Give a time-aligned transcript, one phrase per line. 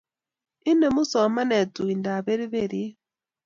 [0.71, 2.95] Inemu somanet tuindab perperiet